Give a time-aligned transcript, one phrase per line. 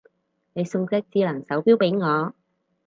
[0.53, 2.33] 你送隻智能手錶俾我